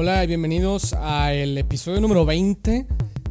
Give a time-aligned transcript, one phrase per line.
[0.00, 2.86] Hola y bienvenidos al episodio número 20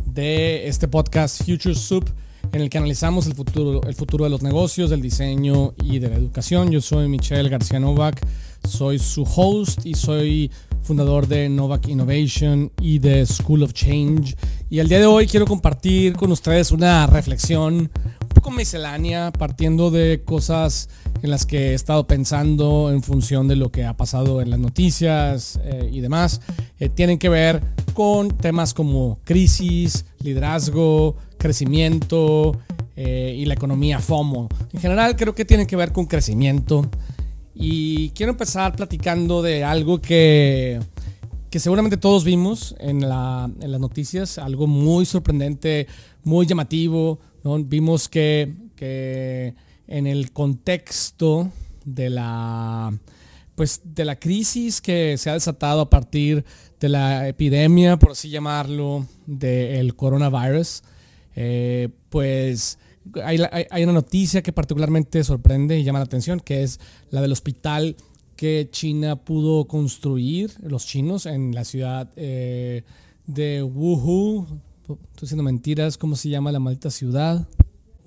[0.06, 2.04] de este podcast Future Soup
[2.52, 6.10] en el que analizamos el futuro, el futuro de los negocios, del diseño y de
[6.10, 6.70] la educación.
[6.70, 8.20] Yo soy Michelle García Novak,
[8.68, 10.52] soy su host y soy
[10.82, 14.36] fundador de Novak Innovation y de School of Change.
[14.70, 19.90] Y el día de hoy quiero compartir con ustedes una reflexión un poco miscelánea, partiendo
[19.90, 20.90] de cosas
[21.22, 24.60] en las que he estado pensando en función de lo que ha pasado en las
[24.60, 26.42] noticias eh, y demás.
[26.80, 27.62] Eh, tienen que ver
[27.94, 32.58] con temas como crisis, liderazgo, crecimiento
[32.96, 34.50] eh, y la economía FOMO.
[34.74, 36.90] En general creo que tienen que ver con crecimiento.
[37.54, 40.80] Y quiero empezar platicando de algo que,
[41.50, 45.88] que seguramente todos vimos en, la, en las noticias, algo muy sorprendente,
[46.24, 47.20] muy llamativo.
[47.44, 49.56] Vimos que, que
[49.88, 51.52] en el contexto
[51.86, 52.98] de la,
[53.56, 56.46] pues, de la crisis que se ha desatado a partir
[56.80, 60.84] de la epidemia, por así llamarlo, del coronavirus,
[61.36, 62.78] eh, pues
[63.24, 66.80] hay, una noticia que particularmente sorprende y llama la atención, que es
[67.10, 67.96] la del hospital
[68.36, 72.84] que China pudo construir, los chinos, en la ciudad eh,
[73.26, 74.62] de Wuhan.
[74.82, 77.48] Estoy diciendo mentiras, ¿cómo se llama la maldita ciudad?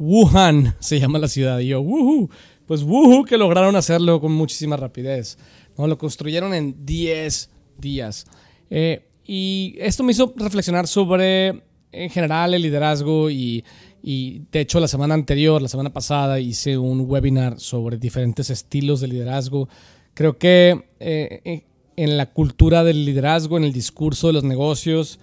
[0.01, 1.61] Wuhan se llama la ciudad.
[1.61, 2.29] Y yo, Wuhu.
[2.67, 5.39] Pues Wuhu que lograron hacerlo con muchísima rapidez.
[5.77, 5.87] ¿no?
[5.87, 8.27] Lo construyeron en 10 días.
[8.71, 11.63] Eh, y esto me hizo reflexionar sobre,
[11.93, 13.65] en general, el liderazgo y,
[14.03, 19.09] de hecho, la semana anterior, la semana pasada, hice un webinar sobre diferentes estilos de
[19.09, 19.69] liderazgo.
[20.15, 21.65] Creo que eh,
[21.97, 25.21] en la cultura del liderazgo, en el discurso de los negocios,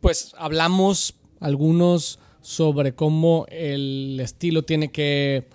[0.00, 5.48] pues hablamos algunos sobre cómo el estilo tiene que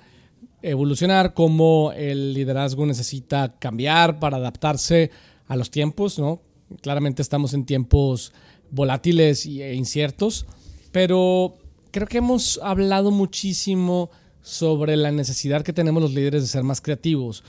[0.62, 5.10] evolucionar, cómo el liderazgo necesita cambiar para adaptarse
[5.48, 6.42] a los tiempos, ¿no?
[6.82, 8.34] Claramente estamos en tiempos
[8.72, 10.46] volátiles e inciertos,
[10.92, 11.54] pero
[11.92, 16.82] creo que hemos hablado muchísimo sobre la necesidad que tenemos los líderes de ser más
[16.82, 17.46] creativos,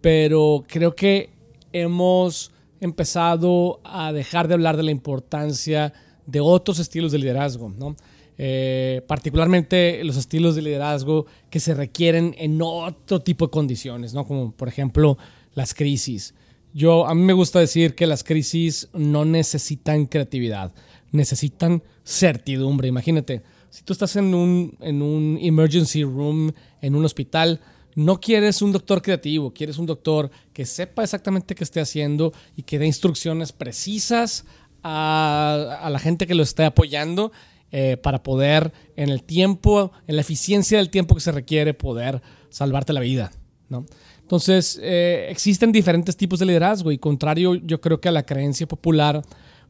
[0.00, 1.28] pero creo que
[1.74, 5.92] hemos empezado a dejar de hablar de la importancia
[6.24, 7.94] de otros estilos de liderazgo, ¿no?
[8.42, 14.26] Eh, particularmente los estilos de liderazgo que se requieren en otro tipo de condiciones, ¿no?
[14.26, 15.18] como por ejemplo
[15.52, 16.32] las crisis.
[16.72, 20.72] Yo, a mí me gusta decir que las crisis no necesitan creatividad,
[21.12, 22.88] necesitan certidumbre.
[22.88, 26.50] Imagínate, si tú estás en un, en un emergency room,
[26.80, 27.60] en un hospital,
[27.94, 32.62] no quieres un doctor creativo, quieres un doctor que sepa exactamente qué esté haciendo y
[32.62, 34.46] que dé instrucciones precisas
[34.82, 37.32] a, a la gente que lo esté apoyando
[37.72, 42.20] eh, para poder, en el tiempo, en la eficiencia del tiempo que se requiere, poder
[42.48, 43.30] salvarte la vida.
[43.68, 43.86] ¿no?
[44.22, 48.66] Entonces, eh, existen diferentes tipos de liderazgo y contrario, yo creo que a la creencia
[48.66, 49.22] popular,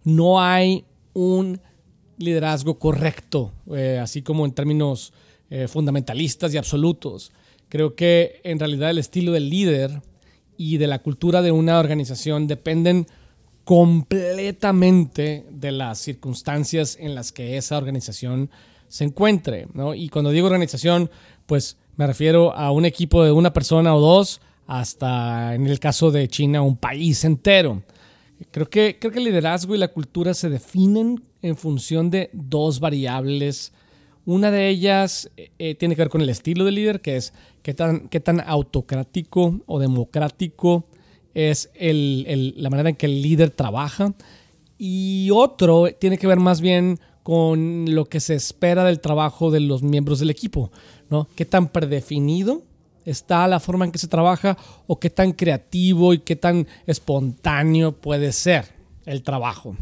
[0.02, 1.60] no hay un
[2.16, 5.12] liderazgo correcto, eh, así como en términos
[5.66, 7.32] fundamentalistas y absolutos.
[7.68, 10.00] Creo que en realidad el estilo del líder
[10.56, 13.08] y de la cultura de una organización dependen
[13.70, 18.50] completamente de las circunstancias en las que esa organización
[18.88, 19.68] se encuentre.
[19.74, 19.94] ¿no?
[19.94, 21.08] Y cuando digo organización,
[21.46, 26.10] pues me refiero a un equipo de una persona o dos, hasta en el caso
[26.10, 27.84] de China, un país entero.
[28.50, 32.80] Creo que, creo que el liderazgo y la cultura se definen en función de dos
[32.80, 33.72] variables.
[34.26, 37.32] Una de ellas eh, tiene que ver con el estilo del líder, que es
[37.62, 40.86] qué tan, qué tan autocrático o democrático
[41.34, 44.14] es la manera en que el líder trabaja.
[44.78, 49.60] Y otro tiene que ver más bien con lo que se espera del trabajo de
[49.60, 50.72] los miembros del equipo,
[51.10, 51.28] ¿no?
[51.36, 52.62] ¿Qué tan predefinido
[53.04, 57.92] está la forma en que se trabaja o qué tan creativo y qué tan espontáneo
[57.92, 59.76] puede ser el trabajo,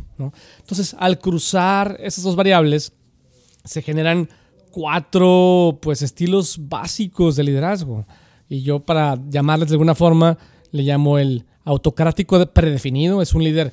[0.61, 2.93] Entonces, al cruzar esas dos variables,
[3.65, 4.29] se generan
[4.71, 8.07] cuatro pues estilos básicos de liderazgo.
[8.49, 10.39] Y yo para llamarles de alguna forma,
[10.71, 13.73] le llamo el autocrático predefinido, es un líder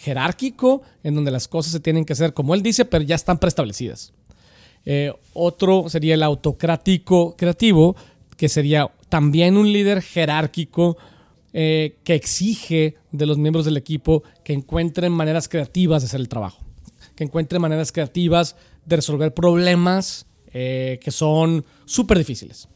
[0.00, 3.38] jerárquico en donde las cosas se tienen que hacer como él dice, pero ya están
[3.38, 4.12] preestablecidas.
[4.84, 7.96] Eh, otro sería el autocrático creativo,
[8.36, 10.96] que sería también un líder jerárquico
[11.52, 16.28] eh, que exige de los miembros del equipo que encuentren maneras creativas de hacer el
[16.28, 16.64] trabajo,
[17.16, 22.68] que encuentren maneras creativas de resolver problemas eh, que son súper difíciles.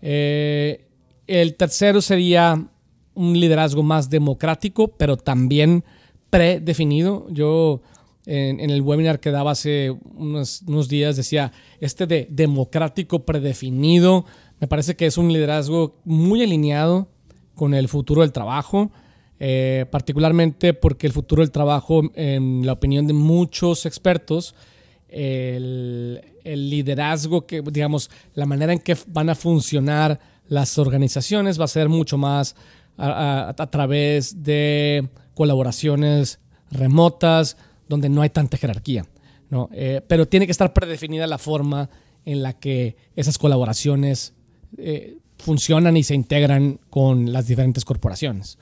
[0.00, 2.68] el tercero sería
[3.14, 5.84] un liderazgo más democrático, pero también
[6.30, 7.26] predefinido.
[7.30, 7.80] Yo
[8.26, 14.24] en, el webinar que daba hace unos, días decía, este de democrático predefinido,
[14.60, 17.08] me parece que es un liderazgo muy alineado
[17.54, 18.90] con el futuro del trabajo.
[19.40, 24.54] eh, particularmente porque el futuro del trabajo, en la opinión de muchos expertos,
[25.14, 30.18] el, liderazgo, que, digamos, la manera en que van a funcionar
[30.48, 32.54] las organizaciones va a ser mucho más
[32.96, 37.56] a, través de colaboraciones remotas,
[37.88, 39.06] donde no hay tanta jerarquía.
[39.50, 39.68] ¿no?
[39.72, 41.90] Eh, pero tiene que estar predefinida la forma
[42.24, 44.34] en la que esas colaboraciones
[44.78, 48.58] eh, funcionan y se integran con las diferentes corporaciones.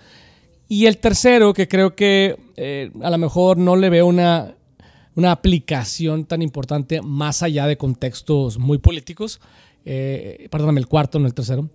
[0.69, 4.57] Y el tercero, que creo que eh, a lo mejor no le veo una,
[5.15, 9.41] una, aplicación tan importante más allá de contextos muy políticos,
[9.85, 11.69] eh, perdóname, el cuarto, no el tercero.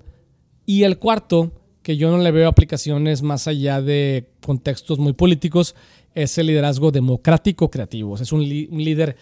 [0.65, 1.51] Y el cuarto,
[1.87, 5.73] que yo no le veo aplicaciones más allá de contextos muy políticos,
[6.13, 8.17] es el liderazgo democrático creativo.
[8.17, 9.15] Es un, líder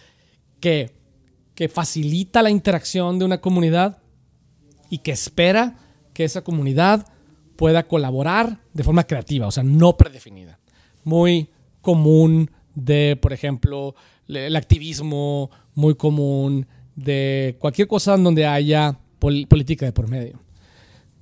[0.58, 0.90] que,
[1.54, 3.98] que facilita la interacción de una comunidad
[4.90, 5.76] y que espera
[6.12, 7.06] que esa comunidad
[7.54, 10.58] pueda colaborar de forma creativa, o sea, no predefinida.
[11.04, 11.48] Muy
[11.82, 13.94] común de, por ejemplo,
[14.26, 16.66] el activismo, muy común
[16.96, 20.45] de cualquier cosa en donde haya política de por medio.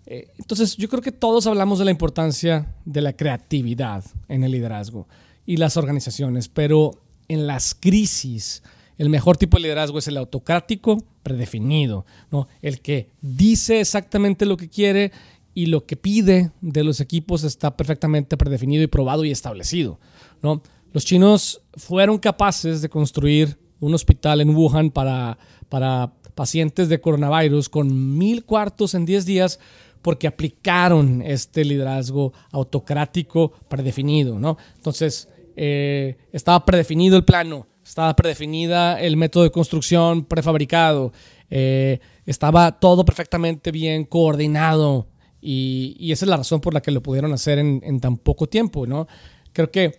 [0.06, 4.53] Eh, entonces, yo creo que todos hablamos de la importancia de la creatividad en el
[4.53, 5.09] liderazgo
[5.47, 6.93] y las organizaciones, pero
[7.29, 8.62] en las crisis,
[8.99, 12.49] el mejor tipo de liderazgo es el autocrático predefinido, ¿no?
[12.62, 15.12] el que dice exactamente lo que quiere
[15.55, 19.99] y lo que pide de los equipos está perfectamente predefinido y probado y establecido.
[20.43, 20.62] ¿no?
[20.93, 27.69] Los chinos fueron capaces de construir un hospital en Wuhan para, para pacientes de coronavirus
[27.69, 29.61] con mil cuartos en 10 días
[30.05, 34.39] porque aplicaron este liderazgo autocrático predefinido.
[34.39, 34.59] ¿no?
[34.77, 41.11] Entonces, eh, estaba predefinido el plano, estaba predefinida el método de construcción prefabricado,
[41.49, 45.09] eh, estaba todo perfectamente bien coordinado
[45.41, 48.87] y, esa es la razón por la que lo pudieron hacer en, tan poco tiempo,
[48.87, 49.07] ¿no?
[49.55, 49.99] Creo que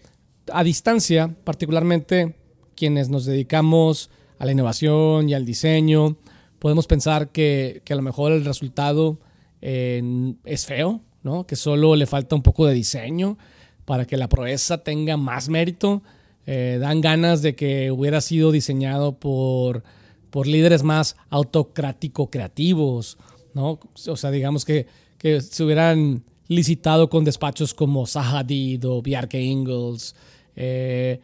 [0.54, 2.36] a distancia, particularmente
[2.76, 6.18] quienes nos dedicamos a la innovación y al diseño,
[6.60, 9.20] podemos pensar que, a lo mejor el resultado
[9.62, 11.46] es feo, ¿no?
[11.48, 13.38] Que solo le falta un poco de diseño
[13.86, 16.04] para que la proeza tenga más mérito.
[16.46, 19.84] Eh, dan ganas de que hubiera sido diseñado por,
[20.30, 23.18] por líderes más autocrático creativos,
[23.54, 23.80] ¿no?
[24.08, 24.88] O sea, digamos que
[25.18, 30.16] que se hubieran licitado con despachos como Sahadid o Bjarke Ingels.
[30.56, 31.20] Eh,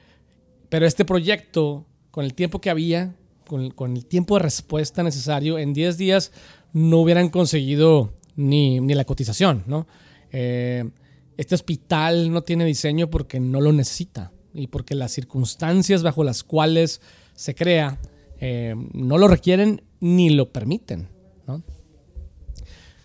[0.70, 5.74] pero este proyecto, con el tiempo que había, con, el tiempo de respuesta necesario, en
[5.74, 6.32] 10 días
[6.74, 9.64] no hubieran conseguido ni, la cotización.
[9.68, 9.88] ¿no?
[10.32, 10.90] Eh,
[11.38, 16.44] este hospital no tiene diseño porque no lo necesita y porque las circunstancias bajo las
[16.44, 17.02] cuales
[17.34, 18.00] se crea
[18.40, 21.08] eh, no lo requieren ni lo permiten.
[21.48, 21.64] ¿no?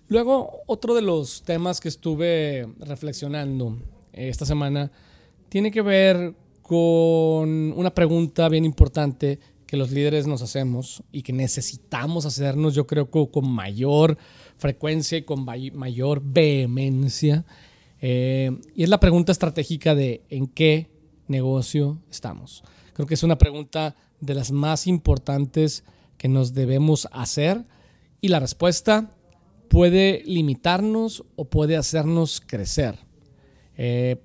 [0.08, 3.78] Luego, otro de los temas que estuve reflexionando
[4.12, 4.90] esta semana
[5.48, 11.32] tiene que ver con una pregunta bien importante que los líderes nos hacemos y que
[11.32, 14.16] necesitamos hacernos, yo creo, con mayor
[14.58, 17.44] frecuencia y con mayor vehemencia.
[18.00, 20.90] Eh, y es la pregunta estratégica de en qué
[21.28, 22.62] negocio estamos.
[22.92, 25.84] Creo que es una pregunta de las más importantes
[26.18, 27.64] que nos debemos hacer
[28.20, 29.12] y la respuesta
[29.68, 32.98] puede limitarnos o puede hacernos crecer.
[33.76, 34.16] Eh,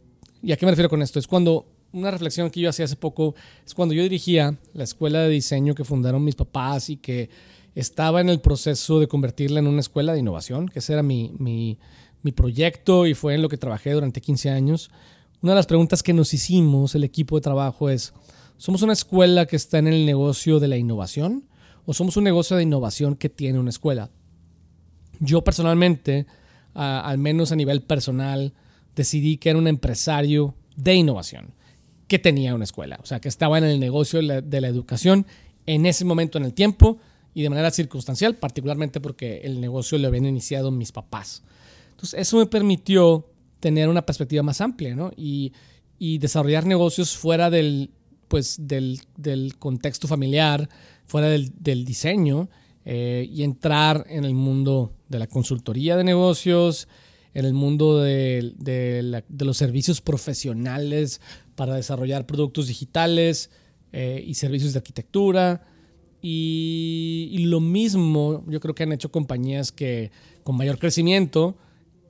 [0.42, 1.20] ¿Y a qué me refiero con esto?
[1.20, 3.36] Es cuando una reflexión que yo hacía hace poco,
[3.66, 7.30] es cuando yo dirigía la escuela de diseño que fundaron mis papás y que
[7.76, 11.32] estaba en el proceso de convertirla en una escuela de innovación, que ese era mi,
[11.40, 11.78] mi,
[12.34, 14.92] proyecto y fue en lo que trabajé durante 15 años.
[15.42, 18.14] Una de las preguntas que nos hicimos, el equipo de trabajo, es,
[18.58, 21.48] ¿somos una escuela que está en el negocio de la innovación
[21.86, 24.12] o somos un negocio de innovación que tiene una escuela?
[25.20, 26.26] Yo personalmente,
[26.74, 28.54] al menos a nivel personal,
[28.96, 31.54] decidí que era un empresario de innovación,
[32.08, 35.26] que tenía una escuela, o sea, que estaba en el negocio de la, educación
[35.66, 36.98] en ese momento en el tiempo
[37.34, 41.44] y de manera circunstancial, particularmente porque el negocio lo habían iniciado mis papás.
[41.92, 43.28] Entonces, eso me permitió
[43.60, 45.12] tener una perspectiva más amplia ¿no?
[45.16, 45.54] y,
[46.18, 47.92] desarrollar negocios fuera del,
[48.28, 49.00] pues, del,
[49.60, 50.68] contexto familiar,
[51.06, 52.50] fuera del, del diseño
[52.84, 56.88] eh, y entrar en el mundo de la consultoría de negocios,
[57.34, 61.22] en el mundo de, los servicios profesionales
[61.56, 63.52] para desarrollar productos digitales
[63.92, 65.64] eh, y servicios de arquitectura.
[66.22, 70.12] Y, lo mismo yo creo que han hecho compañías que
[70.44, 71.56] con mayor crecimiento,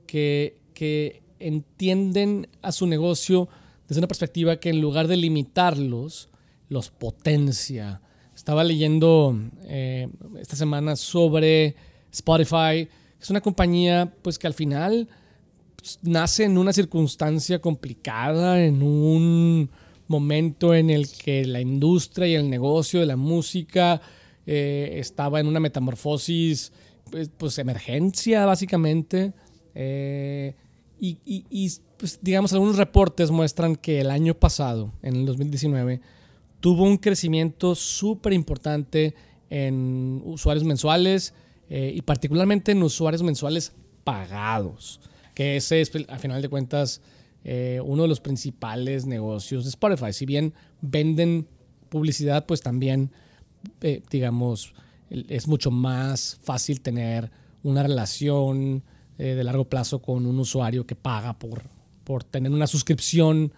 [0.06, 3.48] que, que entienden a su negocio
[3.88, 6.28] desde una perspectiva que en lugar de limitarlos,
[6.68, 8.00] los potencia,
[8.34, 10.08] estaba leyendo eh,
[10.40, 11.76] esta semana sobre
[12.10, 12.88] Spotify.
[13.20, 15.08] Es una compañía pues que al final
[16.02, 19.70] nace en una circunstancia complicada, en un
[20.08, 24.00] momento en el que la industria y el negocio de la música
[24.46, 26.72] eh, estaba en una metamorfosis,
[27.10, 29.32] pues, pues emergencia básicamente.
[29.74, 30.54] Eh,
[31.04, 36.00] y, pues, digamos, algunos reportes muestran que el año pasado, en el 2019,
[36.60, 39.16] tuvo un crecimiento súper importante
[39.50, 41.34] en usuarios mensuales
[41.68, 43.72] eh, y particularmente en usuarios mensuales
[44.04, 45.00] pagados,
[45.34, 47.00] que ese es, a final de cuentas,
[47.44, 50.12] uno de los principales negocios de Spotify.
[50.12, 51.48] Si bien venden
[51.88, 53.10] publicidad, pues también
[53.80, 54.74] eh, digamos,
[55.10, 57.30] es mucho más fácil tener
[57.62, 58.82] una relación
[59.18, 61.62] eh, de largo plazo con un usuario que paga por,
[62.04, 63.52] por tener una suscripción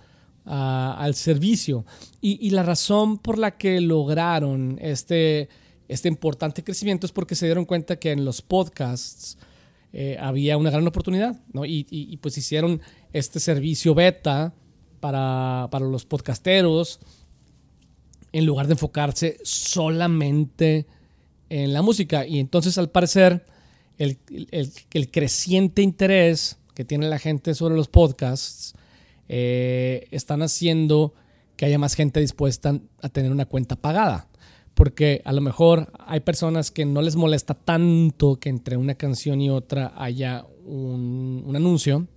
[0.47, 1.87] al servicio.
[2.21, 5.49] Y, la razón por la que lograron este,
[5.89, 9.39] este importante crecimiento es porque se dieron cuenta que en los podcasts
[9.95, 11.65] eh, había una gran oportunidad, ¿no?
[11.65, 12.83] Y, y, pues hicieron
[13.15, 14.53] este servicio beta
[15.01, 17.01] para, para los podcasteros
[18.33, 20.87] en lugar de enfocarse solamente
[21.49, 22.27] en la música.
[22.27, 23.47] Y entonces, al parecer,
[23.97, 24.19] el,
[25.13, 28.75] creciente interés que tiene la gente sobre los podcasts
[29.29, 31.15] eh, están haciendo
[31.57, 34.27] que haya más gente dispuesta a tener una cuenta pagada.
[34.75, 39.41] Porque a lo mejor hay personas que no les molesta tanto que entre una canción
[39.41, 42.09] y otra haya un anuncio,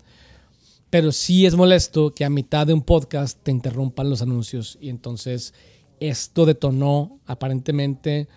[0.89, 4.89] pero sí es molesto que a mitad de un podcast te interrumpan los anuncios y
[4.89, 5.53] entonces
[6.00, 8.27] esto detonó aparentemente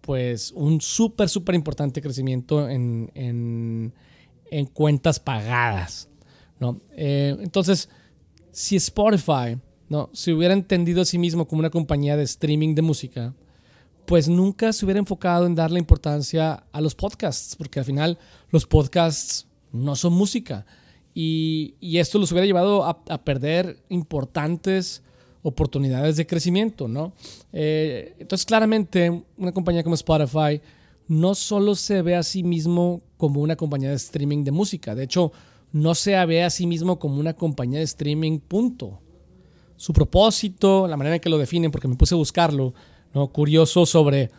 [0.00, 6.08] pues un súper, súper importante crecimiento en, en, cuentas pagadas.
[6.58, 6.80] ¿no?
[6.92, 7.88] Eh, entonces,
[8.50, 9.58] si Spotify
[9.88, 10.10] ¿no?
[10.12, 13.34] se hubiera entendido a sí mismo como una compañía de streaming de música,
[14.06, 18.18] pues nunca se hubiera enfocado en darle importancia a los podcasts, porque al final
[18.50, 20.66] los podcasts no son música.
[21.14, 25.02] Y, esto los hubiera llevado a, perder importantes
[25.42, 27.12] oportunidades de crecimiento, ¿no?
[27.52, 30.60] Eh, entonces, claramente, una compañía como Spotify
[31.08, 35.04] no solo se ve a sí mismo como una compañía de streaming de música, de
[35.04, 35.32] hecho,
[35.72, 39.00] no se ve a sí mismo como una compañía de streaming, punto.
[39.76, 42.72] Su propósito, la manera en que lo definen, porque me puse a buscarlo,
[43.14, 43.28] ¿no?
[43.32, 44.30] Curioso sobre,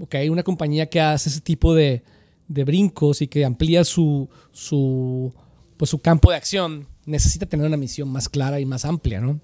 [0.00, 2.02] ok, una compañía que hace ese tipo de,
[2.48, 5.32] de brincos y que amplía su, su,
[5.80, 9.40] pues, su campo de acción, necesita tener una misión más clara y más amplia, ¿no?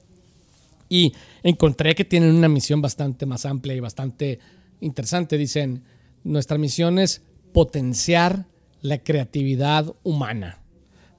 [0.86, 4.38] Y encontré que tienen una misión bastante más amplia y bastante
[4.82, 5.38] interesante.
[5.38, 5.84] Dicen,
[6.24, 7.22] nuestra misión es
[7.54, 8.44] potenciar
[8.82, 10.60] la creatividad humana,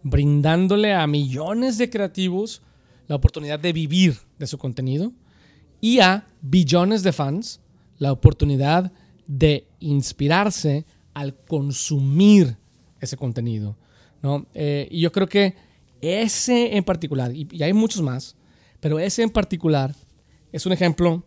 [0.03, 2.61] brindándole a millones de creativos
[3.07, 5.13] la oportunidad de vivir de su contenido
[5.81, 7.59] y a billones de fans
[7.97, 8.91] la oportunidad
[9.25, 12.55] de inspirarse al consumir
[13.01, 13.75] ese contenido.
[14.21, 14.45] ¿No?
[14.53, 15.55] Eh, y yo creo que
[16.01, 18.35] ese en particular, y hay muchos más,
[18.79, 19.95] pero ese en particular
[20.51, 21.23] es un ejemplo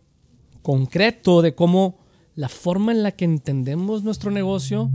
[0.62, 1.98] concreto de cómo
[2.34, 4.90] la forma en la que entendemos nuestro negocio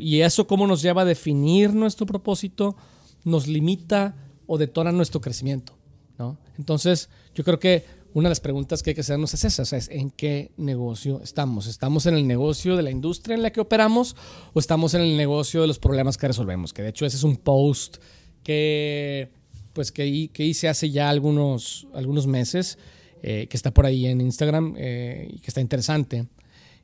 [0.00, 2.76] y eso cómo nos lleva a definir nuestro propósito
[3.24, 4.14] nos limita
[4.46, 5.76] o detona nuestro crecimiento.
[6.18, 6.38] ¿no?
[6.58, 9.88] Entonces, yo creo que una de las preguntas que hay que hacernos es esa, es
[9.88, 11.66] en qué negocio estamos.
[11.66, 14.16] ¿Estamos en el negocio de la industria en la que operamos
[14.52, 16.72] o estamos en el negocio de los problemas que resolvemos?
[16.72, 17.98] Que de hecho ese es un post
[18.42, 19.30] que
[19.72, 22.78] pues que, que hice hace ya algunos, algunos meses,
[23.22, 26.26] eh, que está por ahí en Instagram eh, y que está interesante.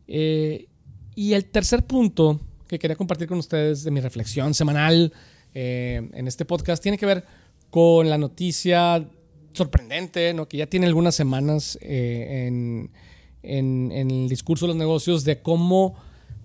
[0.07, 0.69] Eh,
[1.15, 5.13] y el tercer punto que quería compartir con ustedes de mi reflexión semanal
[5.59, 7.25] en este podcast tiene que ver
[7.71, 9.09] con la noticia
[9.57, 10.47] sorprendente, ¿no?
[10.47, 12.91] que ya tiene algunas semanas en,
[13.43, 15.95] en, el discurso de los negocios de cómo,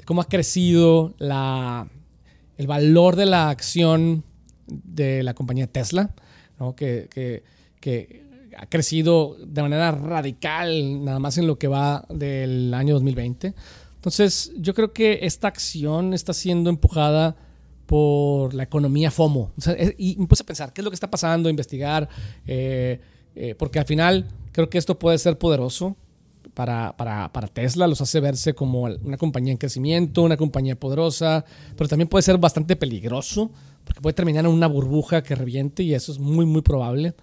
[0.05, 1.87] cómo ha crecido la,
[2.57, 4.23] el valor de la acción
[4.67, 6.13] de la compañía Tesla
[6.75, 13.53] que, ha crecido de manera radical nada más en lo que va del año 2020.
[13.95, 17.37] Entonces, yo creo que esta acción está siendo empujada
[17.91, 19.51] por la economía FOMO.
[19.97, 21.49] y me puse a pensar, ¿qué es lo que está pasando?
[21.49, 22.07] Investigar,
[22.47, 23.01] eh,
[23.35, 25.97] eh, porque al final creo que esto puede ser poderoso
[26.53, 31.43] para, para, Tesla, los hace verse como una compañía en crecimiento, una compañía poderosa,
[31.75, 33.51] pero también puede ser bastante peligroso
[33.83, 37.13] porque puede terminar en una burbuja que reviente y eso es muy, muy probable.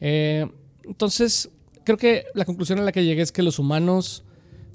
[0.00, 0.46] Eh,
[0.84, 1.50] entonces,
[1.82, 4.22] creo que la conclusión a la que llegué es que los humanos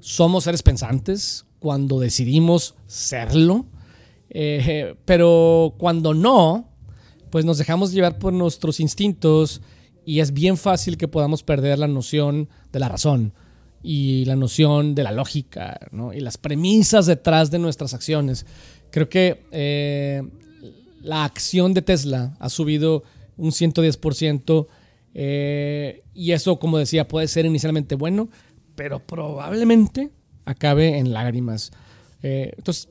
[0.00, 3.64] somos seres pensantes cuando decidimos serlo,
[4.30, 6.68] eh, pero cuando no,
[7.30, 9.60] pues nos dejamos llevar por nuestros instintos
[10.04, 13.32] y es bien fácil que podamos perder la noción de la razón
[13.82, 15.78] y la noción de la lógica
[16.14, 18.46] y las premisas detrás de nuestras acciones.
[18.90, 20.22] Creo que eh,
[21.02, 23.02] la acción de Tesla ha subido
[23.36, 24.66] un 110%.
[25.14, 28.28] Eh, y eso, como decía, puede ser inicialmente bueno,
[28.76, 30.10] pero probablemente
[30.44, 31.72] acabe en lágrimas.
[32.22, 32.88] Eh, entonces,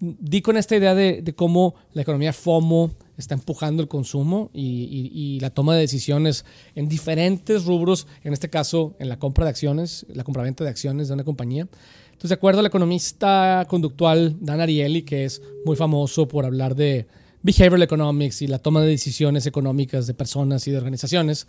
[0.00, 5.50] di con esta idea de, cómo la economía FOMO está empujando el consumo y, la
[5.50, 10.24] toma de decisiones en diferentes rubros, en este caso en la compra de acciones, la
[10.24, 11.68] compraventa de acciones de una compañía.
[12.06, 17.06] Entonces, de acuerdo al economista conductual Dan Ariely, que es muy famoso por hablar de
[17.42, 21.46] behavioral economics y la toma de decisiones económicas de personas y de organizaciones,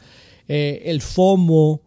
[0.47, 1.81] eh, el FOMO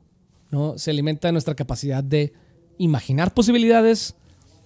[0.51, 0.79] ¿no?
[0.79, 2.33] se alimenta de nuestra capacidad de
[2.79, 4.17] imaginar posibilidades,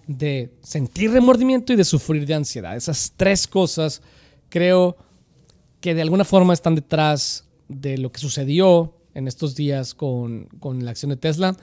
[0.08, 2.74] de sentir remordimiento y de sufrir de ansiedad.
[2.76, 4.02] Esas tres cosas
[4.48, 4.96] creo
[5.80, 10.48] que de alguna forma están detrás de lo que sucedió en estos días con,
[10.80, 11.56] la acción de Tesla.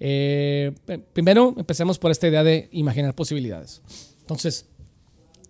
[0.00, 0.72] Eh,
[1.12, 3.82] primero, empecemos por esta idea de imaginar posibilidades.
[4.20, 4.66] Entonces,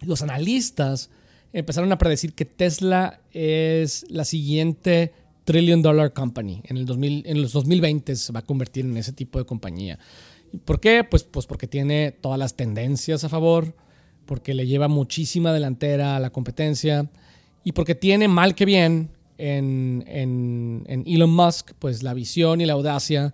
[0.01, 1.11] los analistas
[1.53, 5.13] empezaron a predecir que Tesla es la siguiente
[5.45, 6.63] trillion dollar company.
[6.65, 9.99] En, el 2000, en los 2020 se va a convertir en ese tipo de compañía.
[10.65, 11.05] ¿Por qué?
[11.05, 13.75] Pues, pues porque tiene todas las tendencias a favor,
[14.27, 17.11] porque le lleva muchísima delantera a la competencia
[17.65, 22.73] y porque tiene mal que bien en, en, Elon Musk pues la visión y la
[22.75, 23.33] audacia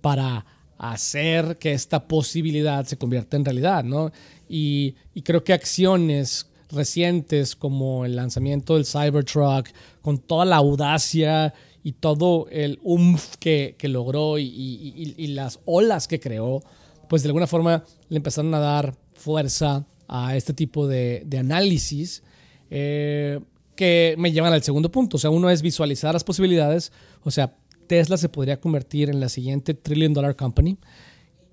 [0.00, 0.44] para
[0.78, 4.12] hacer que esta posibilidad se convierta en realidad, ¿no?
[4.48, 9.68] Y, y creo que acciones recientes como el lanzamiento del Cybertruck,
[10.02, 11.54] con toda la audacia
[11.88, 16.62] y todo el umf que, que logró y, las olas que creó,
[17.08, 22.22] pues de alguna forma le empezaron a dar fuerza a este tipo de, análisis
[22.70, 23.40] eh,
[23.74, 25.16] que me llevan al segundo punto.
[25.16, 26.92] O sea, uno es visualizar las posibilidades.
[27.22, 30.76] O sea, Tesla se podría convertir en la siguiente trillion dollar company.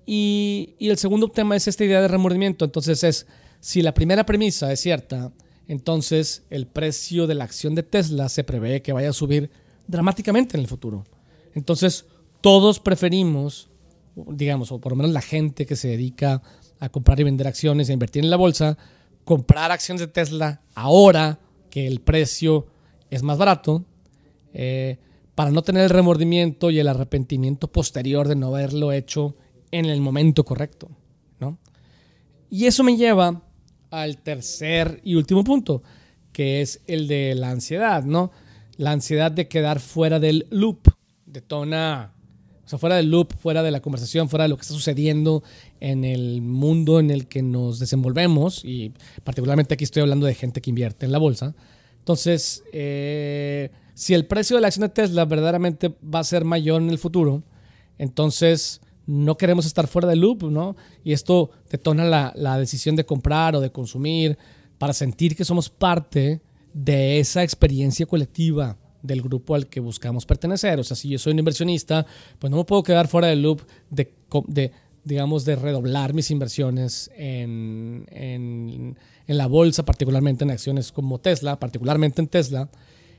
[0.04, 2.66] Y, y el segundo tema es esta idea de remordimiento.
[2.66, 3.26] Entonces es,
[3.60, 5.32] si la primera premisa es cierta,
[5.66, 9.50] entonces el precio de la acción de Tesla se prevé que vaya a subir
[9.86, 11.04] dramáticamente en el futuro.
[11.54, 12.06] Entonces,
[12.40, 13.70] todos preferimos,
[14.14, 16.42] digamos, o por lo menos la gente que se dedica
[16.78, 18.76] a comprar y vender acciones e invertir en la bolsa,
[19.24, 21.38] comprar acciones de Tesla ahora
[21.70, 22.66] que el precio
[23.10, 23.84] es más barato,
[24.52, 24.98] eh,
[25.34, 29.36] para no tener el remordimiento y el arrepentimiento posterior de no haberlo hecho
[29.70, 30.88] en el momento correcto.
[31.38, 31.58] ¿no?
[32.48, 33.42] Y eso me lleva
[33.90, 35.82] al tercer y último punto,
[36.32, 38.30] que es el de la ansiedad, ¿no?
[38.76, 40.88] La ansiedad de quedar fuera del loop,
[41.24, 42.12] detona,
[42.64, 45.42] o sea, fuera del loop, fuera de la conversación, fuera de lo que está sucediendo
[45.80, 48.92] en el mundo en el que nos desenvolvemos, y
[49.24, 51.54] particularmente aquí estoy hablando de gente que invierte en la bolsa.
[51.98, 56.82] Entonces, eh, si el precio de la acción de Tesla verdaderamente va a ser mayor
[56.82, 57.42] en el futuro,
[57.98, 60.76] entonces no queremos estar fuera del loop, ¿no?
[61.02, 64.36] Y esto detona la, la decisión de comprar o de consumir
[64.78, 66.42] para sentir que somos parte
[66.76, 70.78] de esa experiencia colectiva del grupo al que buscamos pertenecer.
[70.78, 72.04] O sea, si yo soy un inversionista,
[72.38, 78.04] pues no me puedo quedar fuera del loop de, digamos, de redoblar mis inversiones en,
[78.10, 82.68] en, en, la bolsa, particularmente en acciones como Tesla, particularmente en Tesla,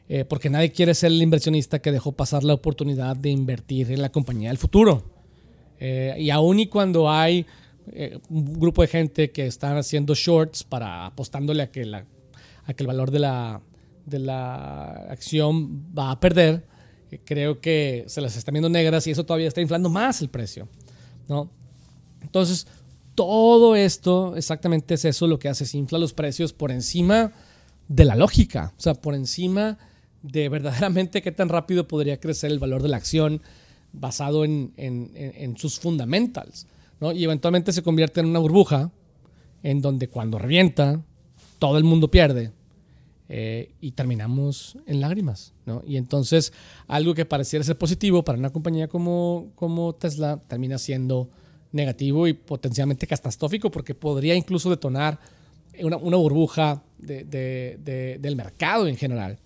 [0.08, 4.04] eh, porque nadie quiere ser el inversionista que dejó pasar la oportunidad de invertir en
[4.04, 5.04] la compañía del futuro.
[5.80, 7.48] Eh, y aún y cuando hay
[7.91, 12.06] eh, un grupo de gente que están haciendo shorts para apostándole a que la
[12.67, 13.62] a que el valor de la,
[14.06, 16.67] de la acción va a perder,
[17.23, 20.67] creo que se las están viendo negras y eso todavía está inflando más el precio.
[21.30, 21.49] ¿no?
[22.21, 22.67] Entonces,
[23.15, 27.32] todo esto exactamente es eso lo que hace, se infla los precios por encima
[27.88, 29.77] de la lógica, o sea, por encima
[30.21, 33.41] de verdaderamente qué tan rápido podría crecer el valor de la acción
[33.93, 36.67] basado en, en, sus fundamentals.
[36.99, 37.13] ¿no?
[37.13, 38.91] Y eventualmente se convierte en una burbuja
[39.63, 41.01] en donde cuando revienta,
[41.60, 42.51] todo el mundo pierde
[43.29, 45.53] eh, y terminamos en lágrimas.
[45.65, 45.83] ¿no?
[45.85, 46.53] Y entonces
[46.87, 51.29] algo que pareciera ser positivo para una compañía como, como Tesla termina siendo
[51.71, 55.19] negativo y potencialmente catastrófico porque podría incluso detonar
[55.81, 59.37] una, una burbuja de, de, del mercado en general.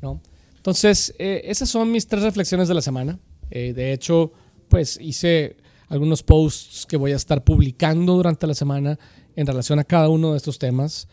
[0.00, 0.20] ¿no?
[0.56, 3.18] Entonces, eh, esas son mis tres reflexiones de la semana.
[3.50, 4.32] Eh, de hecho,
[4.68, 5.56] pues hice
[5.88, 8.98] algunos posts que voy a estar publicando durante la semana
[9.36, 11.06] en relación a cada uno de estos temas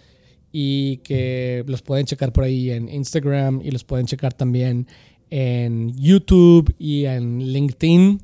[0.55, 4.87] y que los pueden checar por ahí en Instagram y los pueden checar también
[5.31, 8.21] en YouTube y en LinkedIn.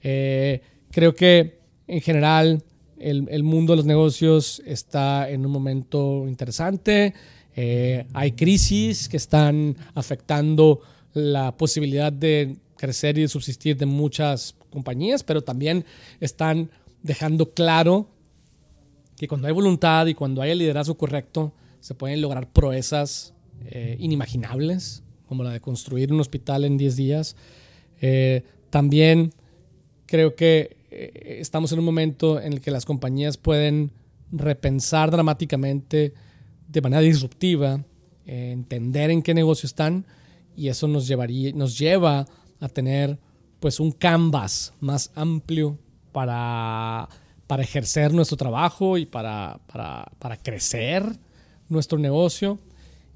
[0.00, 2.62] Eh, creo que en general
[3.00, 7.14] el, el, mundo de los negocios está en un momento interesante.
[7.56, 10.82] Eh, hay crisis que están afectando
[11.14, 15.84] la posibilidad de crecer y de subsistir de muchas compañías, pero también
[16.20, 16.70] están
[17.02, 18.08] dejando claro
[19.16, 23.34] que cuando hay voluntad y cuando hay el liderazgo correcto, se pueden lograr proezas
[23.66, 27.36] eh, inimaginables, como la de construir un hospital en 10 días.
[28.00, 29.32] Eh, también
[30.06, 33.90] creo que eh, estamos en un momento en el que las compañías pueden
[34.30, 36.14] repensar dramáticamente
[36.68, 37.84] de manera disruptiva,
[38.24, 40.06] entender en qué negocio están
[40.56, 42.26] y eso nos, llevaría, nos lleva
[42.60, 43.18] a tener
[43.58, 45.76] pues un canvas más amplio
[46.12, 47.08] para,
[47.48, 51.04] para ejercer nuestro trabajo y para, para, crecer
[51.72, 52.58] nuestro negocio.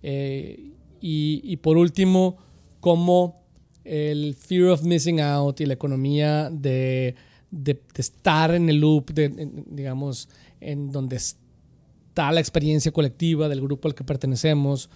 [0.02, 2.36] Eh, y, por último,
[2.80, 3.42] cómo
[3.84, 7.14] el fear of missing out y la economía de,
[7.52, 10.28] de, estar en el loop, de, digamos,
[10.60, 14.90] en donde está la experiencia colectiva del grupo al que pertenecemos,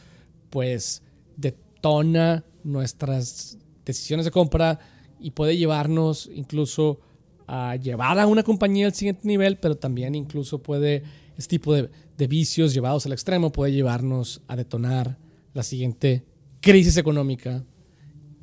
[0.49, 1.03] pues
[1.37, 4.81] detona nuestras decisiones de compra
[5.20, 7.01] y puede llevarnos incluso
[7.46, 11.03] a llevar a una compañía al siguiente nivel, pero también incluso puede,
[11.37, 11.90] este tipo de,
[12.21, 15.17] de vicios llevados al extremo puede llevarnos a detonar
[15.55, 16.27] la siguiente
[16.61, 17.65] crisis económica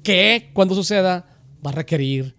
[0.01, 2.35] que cuando suceda va a requerir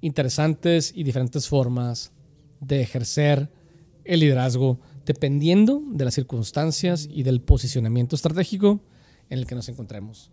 [0.00, 2.10] interesantes y diferentes formas
[2.58, 3.52] de ejercer
[4.04, 8.80] el liderazgo dependiendo de las circunstancias y del posicionamiento estratégico
[9.30, 10.32] en el que nos encontremos.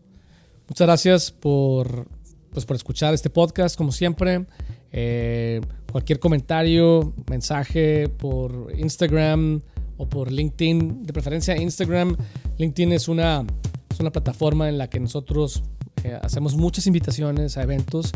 [0.67, 2.07] Muchas gracias por,
[2.51, 4.47] pues, por escuchar este podcast, como siempre.
[4.91, 9.61] Eh, cualquier comentario, mensaje por Instagram
[10.01, 12.17] o por LinkedIn, de preferencia Instagram.
[12.57, 13.45] LinkedIn es una,
[13.89, 15.61] es una plataforma en la que nosotros
[16.03, 18.11] eh, hacemos muchas invitaciones a eventos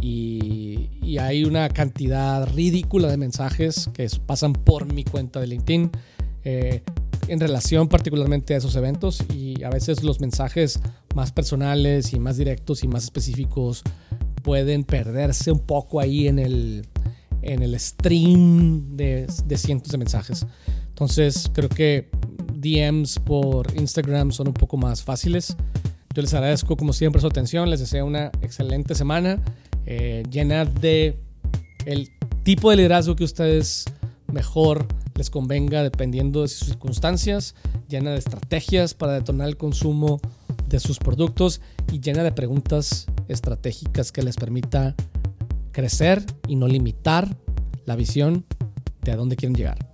[0.00, 5.90] y, y, hay una cantidad ridícula de mensajes que pasan por mi cuenta de LinkedIn.
[6.44, 6.82] Eh,
[7.26, 10.78] en relación particularmente a esos eventos y a veces los mensajes
[11.14, 13.82] más personales y más directos y más específicos
[14.42, 16.86] pueden perderse un poco ahí en el,
[17.42, 20.46] en el stream de, de cientos de mensajes.
[20.94, 22.08] Entonces creo que
[22.54, 25.56] DMs por Instagram son un poco más fáciles.
[26.14, 29.42] Yo les agradezco como siempre su atención, les deseo una excelente semana
[29.86, 31.18] eh, llena de
[31.84, 32.08] el
[32.44, 33.86] tipo de liderazgo que ustedes
[34.32, 37.56] mejor les convenga dependiendo de sus circunstancias,
[37.88, 40.20] llena de estrategias para detonar el consumo
[40.68, 41.60] de sus productos
[41.92, 44.94] y llena de preguntas estratégicas que les permita
[45.72, 47.36] crecer y no limitar
[47.84, 48.44] la visión
[49.02, 49.93] de a dónde quieren llegar.